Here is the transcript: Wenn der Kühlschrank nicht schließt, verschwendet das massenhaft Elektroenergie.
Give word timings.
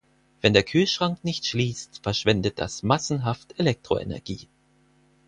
Wenn 0.41 0.53
der 0.53 0.63
Kühlschrank 0.63 1.23
nicht 1.23 1.45
schließt, 1.45 1.99
verschwendet 2.01 2.57
das 2.59 2.81
massenhaft 2.81 3.59
Elektroenergie. 3.59 4.47